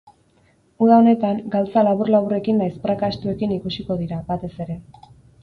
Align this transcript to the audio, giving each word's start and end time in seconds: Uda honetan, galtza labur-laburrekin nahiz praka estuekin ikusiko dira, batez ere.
Uda 0.85 0.95
honetan, 1.01 1.41
galtza 1.55 1.83
labur-laburrekin 1.87 2.57
nahiz 2.63 2.81
praka 2.87 3.11
estuekin 3.17 3.55
ikusiko 3.59 4.01
dira, 4.01 4.21
batez 4.33 4.53
ere. 4.67 4.81